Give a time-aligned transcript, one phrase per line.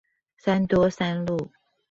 [0.35, 1.51] 三多三路